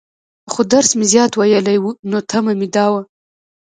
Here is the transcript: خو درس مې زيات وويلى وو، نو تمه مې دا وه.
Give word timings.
خو 0.51 0.61
درس 0.71 0.89
مې 0.97 1.05
زيات 1.13 1.31
وويلى 1.35 1.75
وو، 1.79 1.91
نو 2.09 2.17
تمه 2.29 2.53
مې 2.59 2.67
دا 2.75 2.85
وه. 2.91 3.01